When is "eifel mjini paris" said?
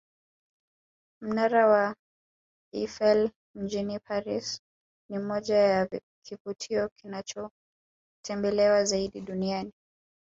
2.73-4.61